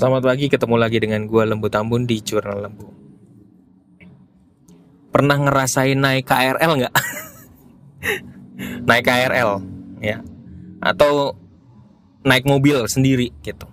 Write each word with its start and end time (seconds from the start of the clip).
Selamat 0.00 0.32
pagi, 0.32 0.48
ketemu 0.48 0.80
lagi 0.80 0.96
dengan 0.96 1.28
gua 1.28 1.44
Lembu 1.44 1.68
Tambun 1.68 2.08
di 2.08 2.24
Jurnal 2.24 2.64
Lembu. 2.64 2.88
Pernah 5.12 5.36
ngerasain 5.36 6.00
naik 6.00 6.24
KRL 6.24 6.72
nggak? 6.80 6.94
naik 8.88 9.04
KRL, 9.04 9.60
ya, 10.00 10.24
atau 10.80 11.36
naik 12.24 12.48
mobil 12.48 12.80
sendiri 12.88 13.28
gitu. 13.44 13.68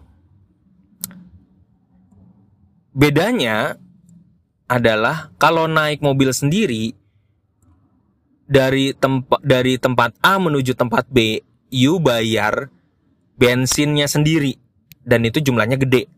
Bedanya 2.91 3.79
adalah 4.67 5.31
kalau 5.39 5.63
naik 5.71 6.03
mobil 6.03 6.35
sendiri 6.35 6.91
dari 8.43 8.91
tempat 8.91 9.39
dari 9.47 9.79
tempat 9.79 10.11
A 10.19 10.35
menuju 10.35 10.75
tempat 10.75 11.07
B, 11.07 11.39
you 11.71 12.03
bayar 12.03 12.67
bensinnya 13.39 14.11
sendiri 14.11 14.59
dan 15.07 15.23
itu 15.23 15.39
jumlahnya 15.39 15.79
gede. 15.79 16.16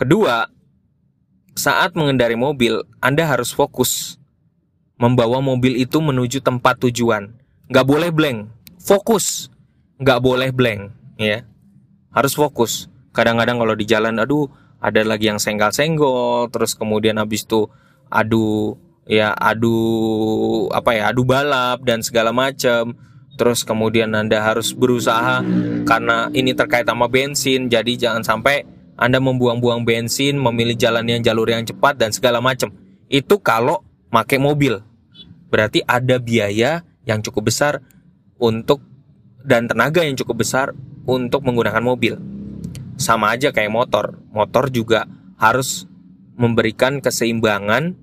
Kedua, 0.00 0.48
saat 1.52 1.92
mengendari 1.92 2.32
mobil, 2.32 2.80
Anda 3.04 3.28
harus 3.28 3.52
fokus 3.52 4.16
membawa 4.96 5.44
mobil 5.44 5.76
itu 5.76 6.00
menuju 6.00 6.40
tempat 6.40 6.80
tujuan. 6.88 7.36
Nggak 7.68 7.84
boleh 7.84 8.08
blank, 8.08 8.48
fokus. 8.80 9.52
Nggak 10.00 10.24
boleh 10.24 10.48
blank, 10.56 10.88
ya. 11.20 11.44
Harus 12.16 12.32
fokus. 12.32 12.88
Kadang-kadang 13.12 13.60
kalau 13.60 13.76
di 13.76 13.84
jalan, 13.84 14.16
aduh, 14.16 14.48
ada 14.80 15.04
lagi 15.04 15.28
yang 15.28 15.36
senggol-senggol, 15.36 16.48
terus 16.48 16.72
kemudian 16.72 17.20
habis 17.20 17.44
itu 17.44 17.68
adu 18.08 18.80
ya 19.04 19.36
adu 19.36 19.76
apa 20.72 20.96
ya 20.96 21.12
adu 21.12 21.28
balap 21.28 21.84
dan 21.84 22.00
segala 22.00 22.32
macam 22.32 22.96
terus 23.36 23.64
kemudian 23.64 24.12
Anda 24.12 24.42
harus 24.42 24.72
berusaha 24.76 25.40
karena 25.84 26.28
ini 26.32 26.52
terkait 26.56 26.88
sama 26.88 27.08
bensin, 27.08 27.68
jadi 27.68 27.92
jangan 27.96 28.24
sampai 28.24 28.79
Anda 29.00 29.16
membuang-buang 29.16 29.88
bensin, 29.88 30.36
memilih 30.36 30.76
jalan 30.76 31.08
yang 31.08 31.24
jalur 31.24 31.48
yang 31.48 31.64
cepat 31.64 31.96
dan 31.96 32.12
segala 32.12 32.44
macam. 32.44 32.68
Itu 33.08 33.40
kalau 33.40 33.80
pakai 34.12 34.36
mobil. 34.36 34.84
Berarti 35.48 35.80
ada 35.88 36.20
biaya 36.20 36.84
yang 37.08 37.24
cukup 37.24 37.48
besar 37.48 37.80
untuk 38.36 38.84
dan 39.40 39.64
tenaga 39.64 40.04
yang 40.04 40.20
cukup 40.20 40.44
besar 40.44 40.76
untuk 41.08 41.40
menggunakan 41.48 41.80
mobil. 41.80 42.20
Sama 43.00 43.32
aja 43.32 43.48
kayak 43.56 43.72
motor. 43.72 44.20
Motor 44.36 44.68
juga 44.68 45.08
harus 45.40 45.88
memberikan 46.36 47.00
keseimbangan 47.00 47.96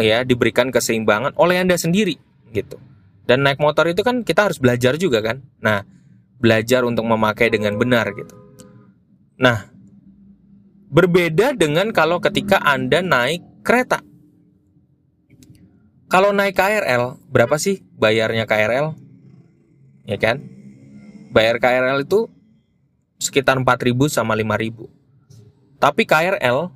ya, 0.00 0.24
diberikan 0.24 0.72
keseimbangan 0.72 1.36
oleh 1.36 1.60
Anda 1.60 1.76
sendiri 1.76 2.16
gitu. 2.56 2.80
Dan 3.28 3.44
naik 3.44 3.60
motor 3.60 3.84
itu 3.92 4.00
kan 4.00 4.24
kita 4.24 4.48
harus 4.48 4.56
belajar 4.56 4.96
juga 4.96 5.20
kan. 5.20 5.44
Nah, 5.60 5.84
belajar 6.40 6.88
untuk 6.88 7.04
memakai 7.04 7.52
dengan 7.52 7.76
benar 7.76 8.08
gitu. 8.16 8.45
Nah, 9.36 9.68
berbeda 10.88 11.52
dengan 11.52 11.92
kalau 11.92 12.20
ketika 12.24 12.56
Anda 12.62 13.04
naik 13.04 13.44
kereta. 13.60 14.00
Kalau 16.06 16.30
naik 16.30 16.54
KRL, 16.54 17.18
berapa 17.28 17.58
sih 17.58 17.82
bayarnya 17.98 18.46
KRL? 18.46 18.94
Ya 20.06 20.16
kan? 20.22 20.38
Bayar 21.34 21.58
KRL 21.58 22.06
itu 22.06 22.30
sekitar 23.18 23.58
4.000 23.58 24.06
sama 24.06 24.38
5.000. 24.38 24.86
Tapi 25.82 26.02
KRL 26.06 26.70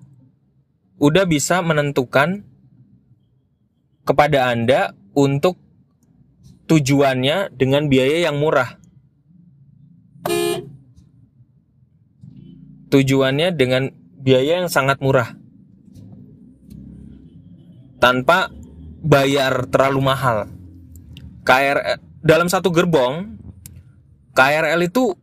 udah 1.00 1.24
bisa 1.24 1.62
menentukan 1.64 2.44
kepada 4.04 4.50
Anda 4.50 4.92
untuk 5.14 5.56
tujuannya 6.66 7.54
dengan 7.54 7.86
biaya 7.86 8.26
yang 8.28 8.42
murah. 8.42 8.79
Tujuannya 12.90 13.54
dengan 13.54 13.90
biaya 14.18 14.60
yang 14.62 14.68
sangat 14.68 14.98
murah. 14.98 15.38
Tanpa 18.02 18.50
bayar 19.00 19.70
terlalu 19.70 20.00
mahal. 20.02 20.38
KRL 21.46 21.98
dalam 22.20 22.52
satu 22.52 22.68
gerbong 22.68 23.40
KRL 24.36 24.80
itu 24.84 25.16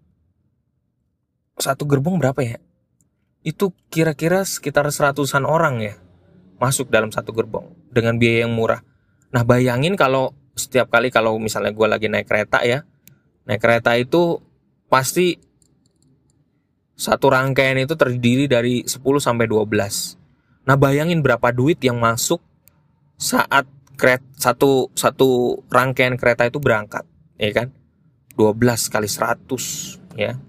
satu 1.58 1.86
gerbong 1.86 2.18
berapa 2.18 2.38
ya? 2.42 2.58
Itu 3.46 3.74
kira-kira 3.90 4.44
sekitar 4.44 4.90
seratusan 4.90 5.46
orang 5.46 5.80
ya 5.82 5.96
masuk 6.58 6.90
dalam 6.90 7.14
satu 7.14 7.32
gerbong 7.34 7.70
dengan 7.94 8.18
biaya 8.18 8.46
yang 8.50 8.54
murah. 8.54 8.82
Nah 9.30 9.46
bayangin 9.46 9.94
kalau 9.94 10.34
setiap 10.58 10.90
kali 10.90 11.14
kalau 11.14 11.38
misalnya 11.38 11.70
gue 11.70 11.88
lagi 11.88 12.08
naik 12.10 12.26
kereta 12.26 12.66
ya 12.66 12.82
naik 13.46 13.62
kereta 13.62 13.94
itu 13.96 14.42
pasti 14.90 15.38
satu 16.98 17.30
rangkaian 17.30 17.78
itu 17.78 17.94
terdiri 17.94 18.50
dari 18.50 18.82
10 18.84 19.22
sampai 19.22 19.46
12. 19.46 20.18
Nah, 20.66 20.76
bayangin 20.76 21.22
berapa 21.22 21.54
duit 21.54 21.78
yang 21.86 22.02
masuk 22.02 22.42
saat 23.16 23.70
kereta 23.96 24.26
satu 24.36 24.90
satu 24.98 25.62
rangkaian 25.70 26.18
kereta 26.18 26.50
itu 26.50 26.58
berangkat, 26.58 27.06
ya 27.38 27.54
kan? 27.54 27.70
12 28.36 28.90
kali 28.90 29.08
100, 29.08 30.02
ya. 30.18 30.42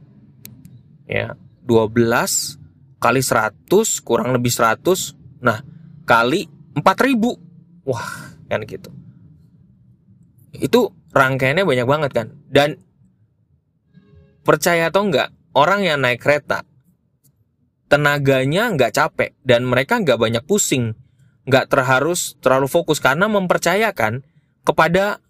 Ya, 1.09 1.36
12 1.64 2.56
kali 2.98 3.20
100 3.20 4.00
kurang 4.00 4.32
lebih 4.32 4.50
100. 4.50 5.15
Nah, 5.44 5.60
kali 6.09 6.48
4000. 6.75 7.36
Wah, 7.84 8.36
kan 8.48 8.65
gitu 8.65 8.92
itu 10.59 10.91
rangkaiannya 11.15 11.65
banyak 11.65 11.86
banget 11.86 12.10
kan 12.12 12.26
dan 12.50 12.80
percaya 14.42 14.91
atau 14.91 15.06
enggak 15.06 15.30
orang 15.59 15.83
yang 15.83 15.99
naik 15.99 16.23
kereta 16.23 16.63
tenaganya 17.91 18.71
nggak 18.71 18.95
capek 18.95 19.35
dan 19.43 19.67
mereka 19.67 19.99
nggak 19.99 20.21
banyak 20.21 20.45
pusing 20.47 20.95
nggak 21.49 21.73
terharus 21.73 22.37
terlalu 22.45 22.69
fokus 22.69 23.01
karena 23.01 23.27
mempercayakan 23.27 24.23
kepada 24.63 25.25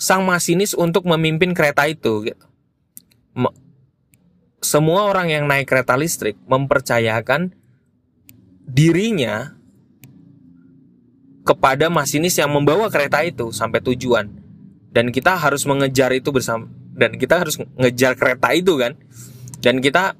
sang 0.00 0.24
masinis 0.24 0.72
untuk 0.72 1.04
memimpin 1.04 1.52
kereta 1.52 1.84
itu 1.86 2.24
gitu. 2.24 2.46
Semua 4.64 5.04
orang 5.04 5.28
yang 5.28 5.44
naik 5.44 5.68
kereta 5.68 5.92
listrik 5.92 6.40
mempercayakan 6.48 7.52
dirinya 8.64 9.52
kepada 11.44 11.92
masinis 11.92 12.40
yang 12.40 12.48
membawa 12.48 12.88
kereta 12.88 13.20
itu 13.20 13.52
sampai 13.52 13.84
tujuan 13.84 14.32
dan 14.96 15.12
kita 15.12 15.36
harus 15.36 15.68
mengejar 15.68 16.16
itu 16.16 16.32
bersama 16.32 16.72
dan 16.96 17.20
kita 17.20 17.44
harus 17.44 17.60
ngejar 17.76 18.16
kereta 18.16 18.56
itu 18.56 18.80
kan 18.80 18.96
dan 19.64 19.80
kita 19.80 20.12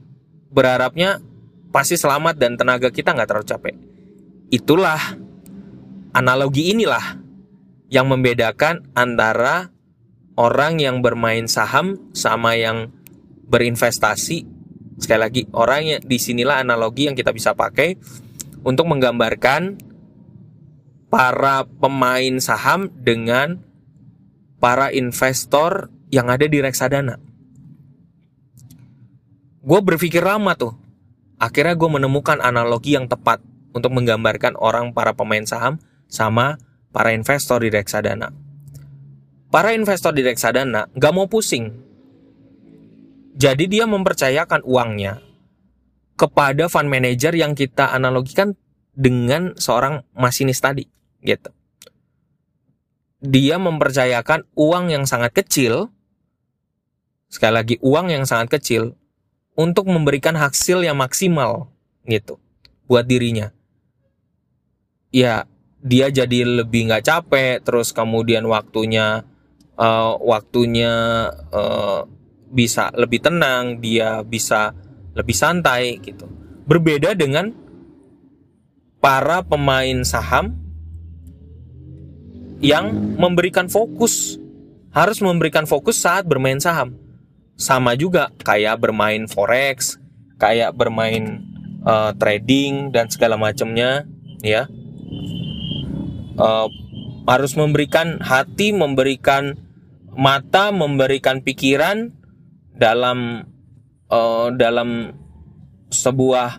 berharapnya 0.48 1.20
pasti 1.68 2.00
selamat 2.00 2.40
dan 2.40 2.56
tenaga 2.56 2.88
kita 2.88 3.12
nggak 3.12 3.28
terlalu 3.28 3.48
capek 3.52 3.74
itulah 4.48 5.20
analogi 6.16 6.72
inilah 6.72 7.20
yang 7.92 8.08
membedakan 8.08 8.88
antara 8.96 9.68
orang 10.40 10.80
yang 10.80 11.04
bermain 11.04 11.44
saham 11.44 12.00
sama 12.16 12.56
yang 12.56 12.88
berinvestasi 13.44 14.48
sekali 14.96 15.20
lagi 15.20 15.42
orang 15.52 15.82
yang 15.84 16.00
di 16.00 16.16
sinilah 16.16 16.64
analogi 16.64 17.12
yang 17.12 17.18
kita 17.18 17.28
bisa 17.28 17.52
pakai 17.52 18.00
untuk 18.64 18.88
menggambarkan 18.88 19.76
para 21.12 21.68
pemain 21.68 22.34
saham 22.42 22.90
dengan 22.90 23.62
para 24.58 24.90
investor 24.90 25.92
yang 26.10 26.26
ada 26.26 26.48
di 26.48 26.58
reksadana. 26.58 27.20
Gue 29.64 29.80
berpikir 29.80 30.20
lama 30.20 30.52
tuh. 30.52 30.76
Akhirnya 31.40 31.72
gue 31.72 31.88
menemukan 31.88 32.36
analogi 32.44 32.92
yang 32.92 33.08
tepat 33.08 33.40
untuk 33.72 33.96
menggambarkan 33.96 34.60
orang 34.60 34.92
para 34.92 35.16
pemain 35.16 35.42
saham 35.48 35.80
sama 36.04 36.60
para 36.92 37.16
investor 37.16 37.64
di 37.64 37.72
reksadana. 37.72 38.28
Para 39.48 39.72
investor 39.72 40.12
di 40.12 40.20
reksadana 40.20 40.92
gak 40.92 41.12
mau 41.16 41.24
pusing. 41.32 41.72
Jadi 43.34 43.64
dia 43.66 43.88
mempercayakan 43.88 44.62
uangnya 44.68 45.24
kepada 46.14 46.68
fund 46.68 46.92
manager 46.92 47.32
yang 47.34 47.56
kita 47.56 47.90
analogikan 47.90 48.54
dengan 48.94 49.56
seorang 49.58 50.06
masinis 50.14 50.60
tadi 50.60 50.86
gitu. 51.24 51.50
Dia 53.24 53.56
mempercayakan 53.56 54.44
uang 54.54 54.92
yang 54.92 55.08
sangat 55.08 55.32
kecil, 55.32 55.88
sekali 57.32 57.54
lagi 57.56 57.74
uang 57.80 58.12
yang 58.12 58.28
sangat 58.28 58.60
kecil, 58.60 58.94
untuk 59.54 59.86
memberikan 59.86 60.34
hasil 60.34 60.82
yang 60.82 60.98
maksimal 60.98 61.70
gitu 62.04 62.38
buat 62.84 63.06
dirinya. 63.06 63.54
Ya, 65.14 65.46
dia 65.78 66.10
jadi 66.10 66.64
lebih 66.64 66.90
nggak 66.90 67.06
capek, 67.06 67.62
terus 67.62 67.94
kemudian 67.94 68.42
waktunya 68.50 69.22
uh, 69.78 70.18
waktunya 70.18 70.92
uh, 71.54 72.02
bisa 72.50 72.90
lebih 72.98 73.22
tenang, 73.22 73.78
dia 73.78 74.26
bisa 74.26 74.74
lebih 75.14 75.34
santai 75.34 76.02
gitu. 76.02 76.26
Berbeda 76.66 77.14
dengan 77.14 77.54
para 78.98 79.44
pemain 79.46 80.02
saham 80.02 80.58
yang 82.64 82.90
memberikan 83.20 83.68
fokus 83.68 84.40
harus 84.94 85.20
memberikan 85.20 85.68
fokus 85.68 86.00
saat 86.00 86.24
bermain 86.24 86.56
saham. 86.56 86.96
Sama 87.54 87.94
juga 87.94 88.34
kayak 88.42 88.82
bermain 88.82 89.30
forex, 89.30 89.98
kayak 90.42 90.74
bermain 90.74 91.42
uh, 91.86 92.10
trading 92.18 92.90
dan 92.90 93.06
segala 93.06 93.38
macamnya 93.38 94.06
ya. 94.42 94.66
Uh, 96.34 96.66
harus 97.24 97.54
memberikan 97.54 98.18
hati 98.20 98.74
memberikan 98.74 99.54
mata 100.12 100.74
memberikan 100.74 101.40
pikiran 101.40 102.10
dalam 102.74 103.48
uh, 104.10 104.50
dalam 104.50 105.14
sebuah 105.94 106.58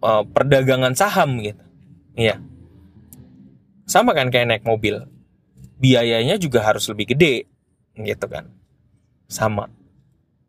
uh, 0.00 0.24
perdagangan 0.24 0.96
saham 0.96 1.36
gitu 1.44 1.62
iya. 2.18 2.42
Sama 3.88 4.12
kan 4.12 4.28
kayak 4.28 4.48
naik 4.52 4.64
mobil. 4.68 5.00
Biayanya 5.80 6.36
juga 6.36 6.60
harus 6.60 6.84
lebih 6.92 7.16
gede 7.16 7.48
gitu 7.96 8.26
kan. 8.28 8.52
Sama 9.32 9.72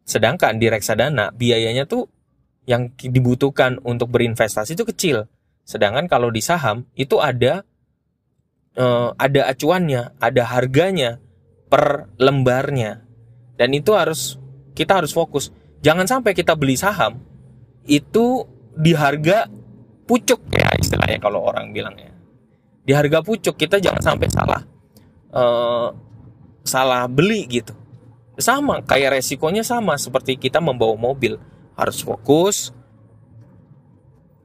sedangkan 0.10 0.58
di 0.58 0.66
reksadana 0.74 1.30
biayanya 1.38 1.86
tuh 1.86 2.10
yang 2.66 2.90
dibutuhkan 2.98 3.78
untuk 3.86 4.10
berinvestasi 4.10 4.74
itu 4.74 4.86
kecil. 4.90 5.30
Sedangkan 5.62 6.10
kalau 6.10 6.34
di 6.34 6.42
saham 6.42 6.90
itu 6.98 7.22
ada 7.22 7.62
uh, 8.74 9.14
ada 9.14 9.54
acuannya 9.54 10.18
ada 10.18 10.42
harganya 10.50 11.22
per 11.70 12.10
lembarnya. 12.18 13.06
Dan 13.54 13.78
itu 13.78 13.94
harus 13.94 14.42
kita 14.74 14.98
harus 14.98 15.14
fokus. 15.14 15.54
Jangan 15.86 16.10
sampai 16.10 16.34
kita 16.34 16.58
beli 16.58 16.74
saham 16.74 17.22
itu 17.86 18.50
di 18.74 18.98
harga 18.98 19.46
pucuk. 20.10 20.42
Ya 20.50 20.74
istilahnya 20.74 21.22
kalau 21.22 21.46
orang 21.46 21.70
bilang 21.70 21.94
ya. 22.02 22.10
Di 22.82 22.98
harga 22.98 23.22
pucuk 23.22 23.54
kita 23.54 23.78
jangan 23.78 24.02
sampai 24.02 24.28
salah 24.34 24.62
uh, 25.34 25.94
salah 26.66 27.06
beli 27.06 27.46
gitu 27.50 27.74
sama 28.40 28.82
kayak 28.84 29.20
resikonya 29.20 29.62
sama 29.62 29.96
seperti 29.96 30.36
kita 30.40 30.60
membawa 30.64 30.96
mobil. 30.96 31.40
Harus 31.80 32.04
fokus 32.04 32.76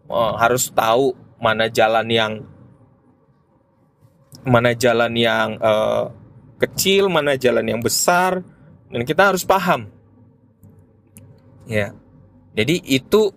uh, 0.09 0.35
harus 0.39 0.71
tahu 0.71 1.17
mana 1.41 1.69
jalan 1.69 2.07
yang 2.09 2.33
mana 4.45 4.77
jalan 4.77 5.13
yang 5.17 5.57
uh, 5.61 6.13
kecil 6.61 7.09
mana 7.09 7.37
jalan 7.37 7.65
yang 7.65 7.81
besar 7.81 8.45
dan 8.93 9.03
kita 9.03 9.33
harus 9.33 9.43
paham. 9.43 9.89
Ya. 11.65 11.97
Jadi 12.55 12.79
itu 12.87 13.35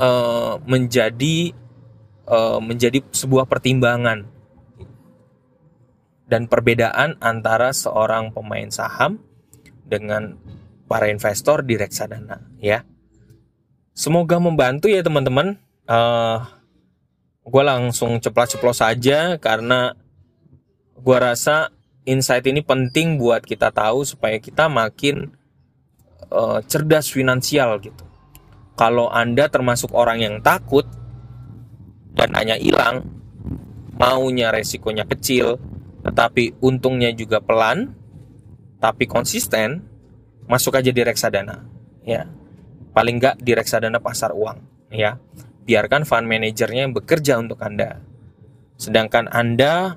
uh, 0.00 0.56
menjadi 0.64 1.52
uh, 2.24 2.62
menjadi 2.62 3.04
sebuah 3.12 3.44
pertimbangan 3.44 4.30
dan 6.24 6.48
perbedaan 6.48 7.20
antara 7.20 7.76
seorang 7.76 8.32
pemain 8.32 8.72
saham 8.72 9.20
dengan 9.84 10.36
para 10.88 11.08
investor 11.08 11.64
di 11.64 11.76
reksadana 11.76 12.40
ya. 12.60 12.84
Semoga 13.94 14.42
membantu 14.42 14.90
ya 14.90 15.04
teman-teman. 15.06 15.60
Uh, 15.84 15.94
eh, 15.94 16.38
gue 17.44 17.62
langsung 17.62 18.16
ceplos-ceplos 18.18 18.80
saja 18.80 19.36
karena 19.36 19.92
gue 20.96 21.18
rasa 21.20 21.68
insight 22.08 22.48
ini 22.48 22.64
penting 22.64 23.20
buat 23.20 23.44
kita 23.44 23.68
tahu 23.68 24.04
supaya 24.08 24.40
kita 24.40 24.66
makin 24.66 25.36
uh, 26.32 26.60
cerdas 26.64 27.12
finansial 27.12 27.80
gitu. 27.84 28.04
Kalau 28.74 29.06
anda 29.12 29.46
termasuk 29.46 29.94
orang 29.94 30.18
yang 30.24 30.36
takut 30.42 30.88
dan 32.16 32.34
hanya 32.34 32.58
hilang, 32.58 33.06
maunya 33.94 34.50
resikonya 34.50 35.06
kecil, 35.06 35.62
tetapi 36.02 36.58
untungnya 36.58 37.14
juga 37.14 37.38
pelan, 37.38 37.94
tapi 38.84 39.08
konsisten, 39.08 39.80
masuk 40.44 40.76
aja 40.76 40.92
di 40.92 41.00
reksadana. 41.00 41.64
Ya, 42.04 42.28
paling 42.92 43.16
nggak 43.16 43.40
di 43.40 43.56
reksadana 43.56 43.96
pasar 43.96 44.36
uang. 44.36 44.60
Ya, 44.92 45.16
biarkan 45.64 46.04
fund 46.04 46.28
manajernya 46.28 46.84
yang 46.84 46.92
bekerja 46.92 47.40
untuk 47.40 47.64
anda. 47.64 48.04
Sedangkan 48.76 49.32
anda 49.32 49.96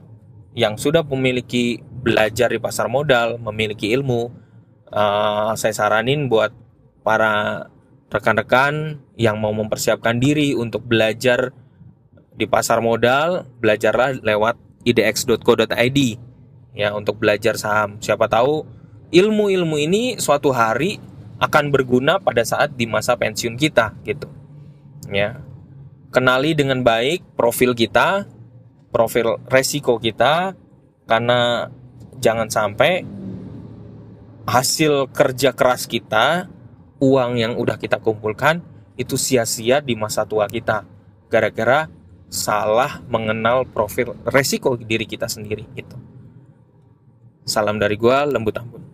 yang 0.55 0.79
sudah 0.79 1.03
memiliki 1.03 1.83
belajar 1.83 2.47
di 2.47 2.63
pasar 2.63 2.87
modal, 2.87 3.35
memiliki 3.43 3.91
ilmu, 3.91 4.31
uh, 4.95 5.51
saya 5.59 5.75
saranin 5.75 6.31
buat 6.31 6.55
para 7.03 7.67
rekan-rekan 8.07 9.03
yang 9.19 9.35
mau 9.35 9.51
mempersiapkan 9.51 10.15
diri 10.15 10.55
untuk 10.55 10.87
belajar 10.87 11.51
di 12.39 12.47
pasar 12.47 12.79
modal, 12.79 13.43
belajarlah 13.59 14.23
lewat 14.23 14.55
idx.co.id 14.87 15.99
ya 16.77 16.93
untuk 16.93 17.19
belajar 17.19 17.59
saham. 17.59 17.99
Siapa 17.99 18.31
tahu 18.31 18.76
ilmu-ilmu 19.11 19.75
ini 19.79 20.03
suatu 20.19 20.51
hari 20.51 20.99
akan 21.37 21.69
berguna 21.69 22.17
pada 22.17 22.41
saat 22.41 22.73
di 22.73 22.89
masa 22.89 23.13
pensiun 23.15 23.55
kita 23.55 23.93
gitu. 24.03 24.27
Ya. 25.07 25.39
Kenali 26.09 26.57
dengan 26.57 26.81
baik 26.81 27.37
profil 27.37 27.77
kita, 27.77 28.25
profil 28.89 29.37
resiko 29.51 30.01
kita 30.01 30.57
karena 31.05 31.69
jangan 32.17 32.49
sampai 32.49 33.05
hasil 34.47 35.11
kerja 35.11 35.51
keras 35.53 35.85
kita, 35.85 36.47
uang 36.97 37.37
yang 37.37 37.53
udah 37.59 37.77
kita 37.77 37.99
kumpulkan 38.01 38.63
itu 38.97 39.19
sia-sia 39.19 39.83
di 39.83 39.93
masa 39.93 40.25
tua 40.25 40.49
kita 40.49 40.81
gara-gara 41.29 41.85
salah 42.27 42.99
mengenal 43.07 43.63
profil 43.69 44.17
resiko 44.25 44.73
diri 44.75 45.05
kita 45.05 45.29
sendiri 45.29 45.67
gitu. 45.77 45.95
Salam 47.47 47.79
dari 47.79 47.95
gua 47.95 48.27
lembut 48.27 48.57
ampun. 48.57 48.86